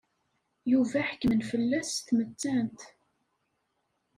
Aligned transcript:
Yuba 0.71 0.97
ḥekmen 1.09 1.41
fell-as 1.49 1.87
s 1.95 1.97
tmettant. 2.07 2.81